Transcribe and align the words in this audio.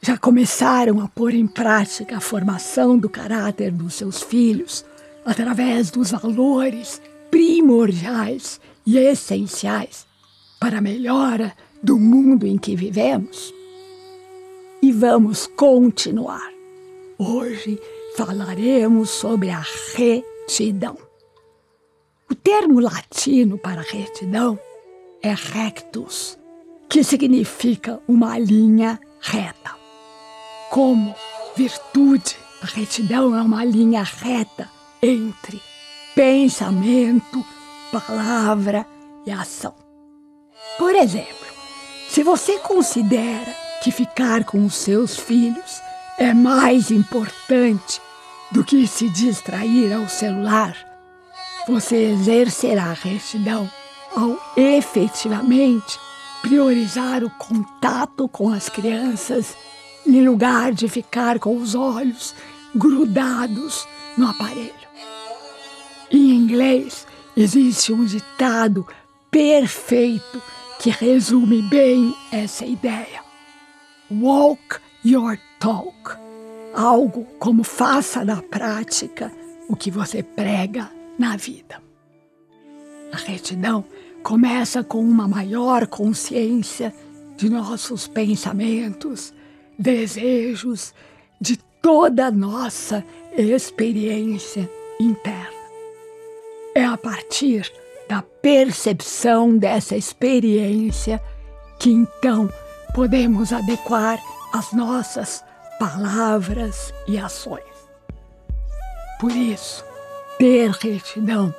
já 0.00 0.16
começaram 0.16 1.00
a 1.00 1.08
pôr 1.08 1.34
em 1.34 1.46
prática 1.46 2.16
a 2.16 2.20
formação 2.20 2.98
do 2.98 3.08
caráter 3.08 3.72
dos 3.72 3.94
seus 3.94 4.22
filhos 4.22 4.84
através 5.24 5.90
dos 5.90 6.12
valores 6.12 7.00
primordiais 7.30 8.60
e 8.86 8.98
essenciais 8.98 10.06
para 10.60 10.78
a 10.78 10.80
melhora 10.80 11.52
do 11.82 11.98
mundo 11.98 12.46
em 12.46 12.56
que 12.56 12.76
vivemos? 12.76 13.52
E 14.80 14.92
vamos 14.92 15.46
continuar. 15.46 16.52
Hoje 17.18 17.80
falaremos 18.16 19.10
sobre 19.10 19.50
a 19.50 19.64
retidão. 19.94 20.96
O 22.30 22.34
termo 22.34 22.80
latino 22.80 23.58
para 23.58 23.82
retidão 23.82 24.58
é 25.22 25.34
rectus, 25.34 26.38
que 26.88 27.02
significa 27.02 28.00
uma 28.06 28.38
linha 28.38 29.00
reta. 29.20 29.85
Como 30.70 31.14
virtude, 31.56 32.36
a 32.62 32.66
retidão 32.66 33.36
é 33.36 33.42
uma 33.42 33.64
linha 33.64 34.02
reta 34.02 34.68
entre 35.02 35.60
pensamento, 36.14 37.44
palavra 37.92 38.86
e 39.24 39.30
ação. 39.30 39.74
Por 40.78 40.94
exemplo, 40.94 41.46
se 42.08 42.22
você 42.22 42.58
considera 42.58 43.54
que 43.82 43.90
ficar 43.90 44.44
com 44.44 44.64
os 44.64 44.74
seus 44.74 45.16
filhos 45.16 45.80
é 46.18 46.32
mais 46.32 46.90
importante 46.90 48.00
do 48.50 48.64
que 48.64 48.86
se 48.86 49.08
distrair 49.10 49.92
ao 49.92 50.08
celular, 50.08 50.74
você 51.68 51.96
exercerá 52.12 52.92
retidão 52.92 53.70
ao 54.14 54.38
efetivamente 54.56 55.98
priorizar 56.40 57.24
o 57.24 57.30
contato 57.30 58.28
com 58.28 58.50
as 58.50 58.68
crianças 58.68 59.54
em 60.06 60.26
lugar 60.26 60.72
de 60.72 60.88
ficar 60.88 61.38
com 61.38 61.56
os 61.56 61.74
olhos 61.74 62.34
grudados 62.74 63.86
no 64.16 64.28
aparelho. 64.28 64.72
Em 66.10 66.30
inglês, 66.30 67.06
existe 67.36 67.92
um 67.92 68.04
ditado 68.04 68.86
perfeito 69.30 70.40
que 70.78 70.90
resume 70.90 71.62
bem 71.62 72.14
essa 72.30 72.64
ideia. 72.64 73.24
Walk 74.10 74.76
your 75.04 75.38
talk. 75.58 76.16
Algo 76.74 77.24
como 77.38 77.64
faça 77.64 78.24
na 78.24 78.42
prática 78.42 79.32
o 79.68 79.74
que 79.74 79.90
você 79.90 80.22
prega 80.22 80.90
na 81.18 81.36
vida. 81.36 81.82
A 83.12 83.16
retidão 83.16 83.84
começa 84.22 84.84
com 84.84 85.00
uma 85.00 85.26
maior 85.26 85.86
consciência 85.86 86.94
de 87.36 87.48
nossos 87.48 88.06
pensamentos, 88.06 89.32
desejos, 89.78 90.94
de 91.40 91.56
toda 91.82 92.26
a 92.26 92.30
nossa 92.30 93.04
experiência 93.36 94.68
interna. 94.98 95.56
É 96.74 96.84
a 96.84 96.96
partir 96.96 97.70
da 98.08 98.22
percepção 98.22 99.56
dessa 99.56 99.96
experiência 99.96 101.22
que 101.78 101.90
então 101.90 102.50
podemos 102.94 103.52
adequar 103.52 104.18
as 104.52 104.72
nossas 104.72 105.44
palavras 105.78 106.92
e 107.06 107.18
ações. 107.18 107.64
Por 109.20 109.30
isso, 109.30 109.84
ter 110.38 110.70
retidão 110.70 111.54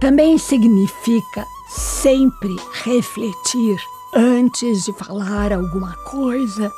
também 0.00 0.36
significa 0.36 1.44
sempre 1.70 2.54
refletir 2.84 3.76
antes 4.14 4.84
de 4.84 4.92
falar 4.92 5.52
alguma 5.52 5.94
coisa 6.04 6.70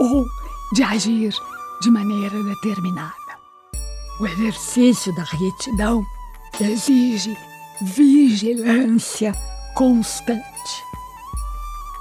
ou 0.00 0.26
de 0.72 0.82
agir 0.82 1.34
de 1.80 1.90
maneira 1.90 2.42
determinada. 2.42 3.14
O 4.18 4.26
exercício 4.26 5.14
da 5.14 5.22
retidão 5.22 6.04
exige 6.60 7.36
vigilância 7.82 9.32
constante. 9.74 10.42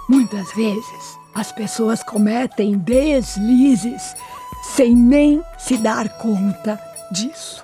Muitas 0.10 0.52
vezes 0.54 1.20
as 1.36 1.52
pessoas 1.52 2.02
cometem 2.04 2.78
deslizes 2.78 4.16
sem 4.64 4.96
nem 4.96 5.42
se 5.58 5.78
dar 5.78 6.10
conta 6.18 6.80
disso. 7.12 7.64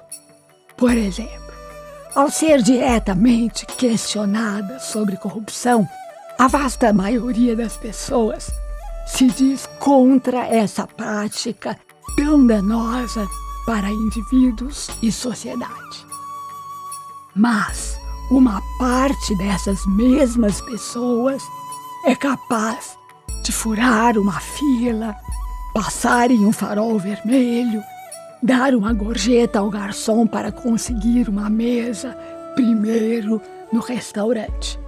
Por 0.78 0.92
exemplo, 0.92 1.54
ao 2.14 2.30
ser 2.30 2.62
diretamente 2.62 3.66
questionada 3.66 4.80
sobre 4.80 5.18
corrupção, 5.18 5.88
a 6.38 6.48
vasta 6.48 6.94
maioria 6.94 7.56
das 7.56 7.76
pessoas 7.76 8.52
se 9.06 9.28
diz 9.28 9.68
contra 9.80 10.48
essa 10.48 10.88
prática 10.88 11.78
tão 12.16 12.46
danosa 12.46 13.28
para 13.66 13.90
indivíduos 13.90 14.90
e 15.02 15.12
sociedade. 15.12 16.06
Mas 17.36 17.98
uma 18.32 18.62
parte 18.80 19.36
dessas 19.38 19.86
mesmas 19.86 20.62
pessoas 20.62 21.44
é 22.06 22.16
capaz 22.16 22.98
de 23.44 23.52
furar 23.52 24.18
uma 24.18 24.40
fila, 24.40 25.16
passar 25.74 26.32
em 26.32 26.46
um 26.46 26.52
farol 26.52 26.98
vermelho 26.98 27.84
dar 28.46 28.76
uma 28.76 28.94
gorjeta 28.94 29.58
ao 29.58 29.72
garçom 29.72 30.28
para 30.28 30.52
conseguir 30.52 31.28
uma 31.28 31.50
mesa 31.50 32.16
primeiro 32.54 33.42
no 33.74 33.80
restaurante. 33.80 34.80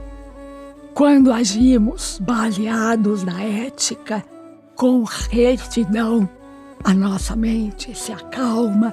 Quando 0.97 1.31
agimos 1.31 2.17
baseados 2.19 3.23
na 3.23 3.39
ética, 3.43 4.25
com 4.75 5.03
retidão, 5.03 6.27
a 6.83 6.91
nossa 6.91 7.35
mente 7.35 7.95
se 7.95 8.11
acalma 8.11 8.91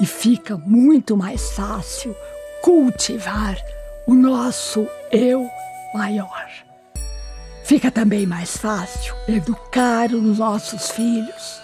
e 0.00 0.06
fica 0.06 0.56
muito 0.56 1.14
mais 1.14 1.50
fácil 1.50 2.16
cultivar 2.62 3.54
o 4.06 4.14
nosso 4.14 4.88
eu 5.10 5.46
maior. 5.92 6.48
Fica 7.64 7.90
também 7.90 8.24
mais 8.24 8.56
fácil 8.56 9.14
educar 9.28 10.10
os 10.10 10.38
nossos 10.38 10.90
filhos 10.92 11.60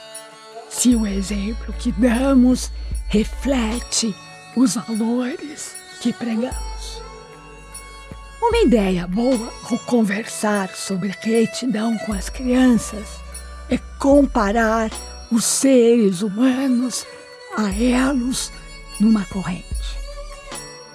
se 0.68 0.94
o 0.94 1.06
exemplo 1.06 1.72
que 1.78 1.92
damos 1.92 2.70
reflete 3.08 4.14
os 4.54 4.74
valores 4.74 5.74
que 6.02 6.12
pregamos. 6.12 7.07
Uma 8.40 8.58
ideia 8.58 9.06
boa 9.06 9.52
ao 9.68 9.78
conversar 9.80 10.70
sobre 10.74 11.12
retidão 11.20 11.98
com 11.98 12.12
as 12.12 12.28
crianças 12.28 13.18
é 13.68 13.78
comparar 13.98 14.90
os 15.30 15.44
seres 15.44 16.22
humanos 16.22 17.04
a 17.56 17.68
elos 17.70 18.52
numa 19.00 19.24
corrente. 19.24 19.66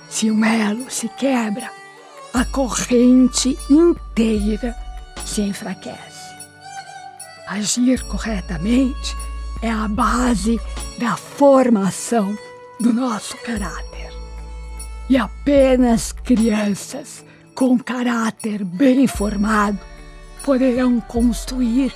Se 0.10 0.32
um 0.32 0.44
elo 0.44 0.90
se 0.90 1.10
quebra, 1.10 1.70
a 2.34 2.46
corrente 2.46 3.58
inteira 3.70 4.76
se 5.26 5.42
enfraquece. 5.42 6.34
Agir 7.48 8.04
corretamente 8.06 9.16
é 9.62 9.70
a 9.70 9.88
base 9.88 10.60
da 10.98 11.18
formação 11.18 12.38
do 12.80 12.94
nosso 12.94 13.36
caráter. 13.38 14.12
E 15.10 15.18
apenas 15.18 16.14
crianças 16.14 17.26
com 17.56 17.78
caráter 17.78 18.64
bem 18.64 19.08
formado 19.08 19.80
poderão 20.44 21.00
construir 21.00 21.94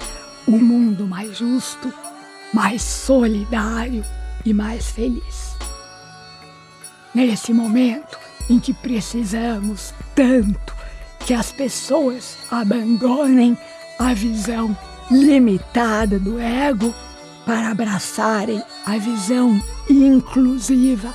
um 0.48 0.57
mundo 0.57 1.06
mais 1.06 1.38
justo, 1.38 1.94
mais 2.54 2.81
solidário 2.81 4.04
e 4.45 4.54
mais 4.54 4.89
feliz. 4.92 5.57
Nesse 7.13 7.54
momento 7.54 8.18
em 8.50 8.59
que 8.59 8.74
precisamos 8.74 9.94
tanto 10.15 10.75
que 11.25 11.33
as 11.33 11.51
pessoas 11.51 12.38
abandonem 12.50 13.57
a 14.00 14.13
visão 14.13 14.77
limitada 15.12 16.19
do 16.19 16.39
ego 16.39 16.94
para 17.45 17.71
abraçarem 17.71 18.62
a 18.86 18.98
visão 18.98 19.62
inclusiva 19.89 21.13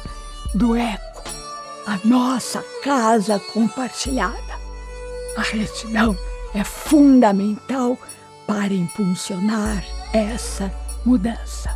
do 0.55 0.75
eco, 0.75 1.12
a 1.87 1.99
nossa 2.05 2.63
casa 2.83 3.39
compartilhada. 3.53 4.61
A 5.37 5.43
retidão 5.43 6.17
é 6.55 6.63
fundamental 6.63 7.99
para 8.47 8.73
impulsionar 8.73 9.85
essa 10.13 10.73
mudança. 11.05 11.75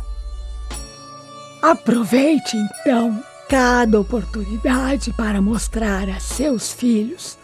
Aproveite 1.61 2.55
então 2.55 3.21
cada 3.49 3.99
oportunidade 3.99 5.11
para 5.13 5.41
mostrar 5.41 6.09
a 6.09 6.19
seus 6.19 6.71
filhos 6.71 7.37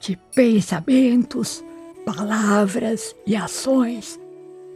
que 0.00 0.16
pensamentos, 0.34 1.64
palavras 2.04 3.14
e 3.26 3.34
ações 3.34 4.20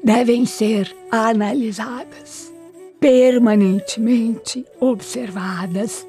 devem 0.03 0.47
ser 0.47 0.97
analisadas, 1.11 2.53
permanentemente 2.99 4.65
observadas, 4.81 6.07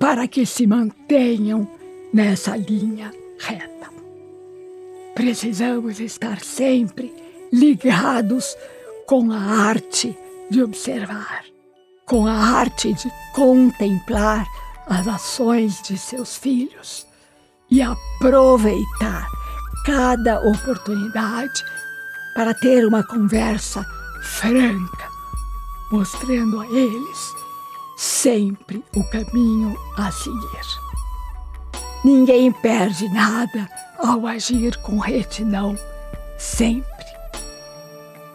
para 0.00 0.26
que 0.26 0.46
se 0.46 0.66
mantenham 0.66 1.68
nessa 2.12 2.56
linha 2.56 3.12
reta. 3.38 3.90
Precisamos 5.14 6.00
estar 6.00 6.40
sempre 6.40 7.14
ligados 7.52 8.56
com 9.06 9.30
a 9.30 9.38
arte 9.38 10.16
de 10.50 10.62
observar, 10.62 11.44
com 12.06 12.26
a 12.26 12.32
arte 12.32 12.94
de 12.94 13.10
contemplar 13.34 14.46
as 14.86 15.06
ações 15.06 15.82
de 15.82 15.98
seus 15.98 16.34
filhos 16.34 17.06
e 17.70 17.82
aproveitar 17.82 19.28
cada 19.84 20.40
oportunidade 20.40 21.62
para 22.34 22.54
ter 22.54 22.86
uma 22.86 23.04
conversa 23.04 23.84
franca, 24.22 25.08
mostrando 25.92 26.60
a 26.60 26.66
eles 26.66 27.49
sempre 28.00 28.82
o 28.96 29.04
caminho 29.04 29.76
a 29.94 30.10
seguir. 30.10 30.80
Ninguém 32.02 32.50
perde 32.50 33.06
nada 33.10 33.68
ao 33.98 34.26
agir 34.26 34.74
com 34.78 34.98
retidão, 34.98 35.76
sempre. 36.38 37.04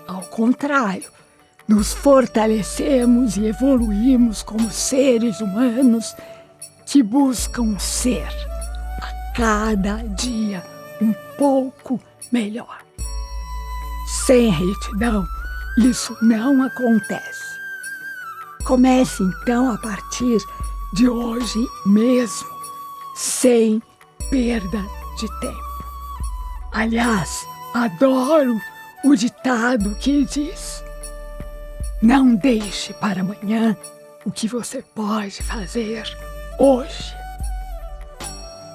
Ao 0.08 0.22
contrário, 0.22 1.10
nos 1.68 1.94
fortalecemos 1.96 3.38
e 3.38 3.48
evoluímos 3.48 4.44
como 4.44 4.70
seres 4.70 5.42
humanos 5.42 6.16
que 6.86 7.02
buscam 7.02 7.80
ser 7.80 8.30
a 9.02 9.34
cada 9.36 10.04
dia 10.10 10.64
um 11.02 11.12
pouco 11.40 12.00
melhor. 12.32 12.86
Sem 14.28 14.52
retidão, 14.52 15.26
isso 15.80 16.16
não 16.22 16.62
acontece. 16.62 17.45
Comece 18.66 19.22
então 19.22 19.72
a 19.72 19.78
partir 19.78 20.40
de 20.92 21.08
hoje 21.08 21.68
mesmo, 21.86 22.50
sem 23.16 23.80
perda 24.32 24.84
de 25.20 25.40
tempo. 25.40 25.86
Aliás, 26.72 27.46
adoro 27.76 28.60
o 29.04 29.16
ditado 29.16 29.94
que 29.98 30.26
diz: 30.26 30.84
Não 32.02 32.36
deixe 32.36 32.92
para 32.94 33.22
amanhã 33.22 33.78
o 34.26 34.32
que 34.32 34.48
você 34.48 34.82
pode 34.96 35.44
fazer 35.44 36.04
hoje. 36.58 37.16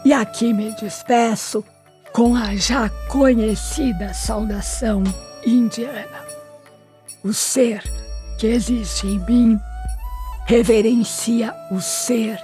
E 0.04 0.12
aqui 0.12 0.52
me 0.52 0.72
despeço 0.76 1.64
com 2.12 2.36
a 2.36 2.54
já 2.54 2.88
conhecida 3.08 4.14
saudação 4.14 5.02
indiana. 5.44 6.24
O 7.24 7.32
ser 7.32 7.82
que 8.38 8.46
existe 8.46 9.08
em 9.08 9.18
mim 9.26 9.60
reverencia 10.50 11.54
o 11.70 11.80
ser 11.80 12.36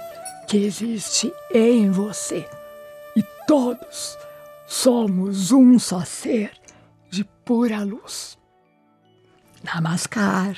que 0.47 0.55
existe 0.55 1.29
em 1.53 1.91
você. 1.91 2.47
E 3.13 3.21
todos 3.45 4.17
somos 4.65 5.51
um 5.51 5.77
só 5.77 6.05
ser 6.05 6.53
de 7.09 7.25
pura 7.43 7.83
luz. 7.83 8.37
Namaskar. 9.61 10.55